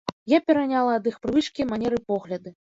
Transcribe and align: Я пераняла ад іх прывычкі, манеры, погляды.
Я 0.31 0.37
пераняла 0.47 0.95
ад 1.01 1.09
іх 1.11 1.19
прывычкі, 1.27 1.67
манеры, 1.75 2.01
погляды. 2.15 2.57